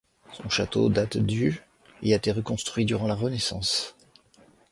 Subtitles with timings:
[0.33, 1.61] Son château date du
[2.01, 3.93] et a été reconstruit durant la Renaissance.